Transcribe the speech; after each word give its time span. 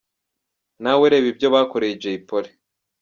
Na 0.81 0.91
we 0.99 1.05
reba 1.11 1.27
ibyo 1.33 1.47
bakoreye 1.55 1.93
Jay 2.01 2.17
Polly. 2.27 2.51